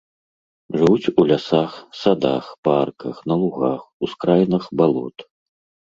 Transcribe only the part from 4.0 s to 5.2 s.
ускраінах балот.